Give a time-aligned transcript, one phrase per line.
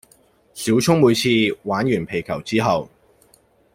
[0.55, 2.89] 小聰每次玩完皮球之後